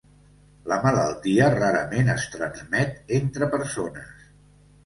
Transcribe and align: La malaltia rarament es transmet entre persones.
La 0.71 0.77
malaltia 0.85 1.49
rarament 1.57 2.09
es 2.15 2.25
transmet 2.37 3.15
entre 3.19 3.51
persones. 3.55 4.19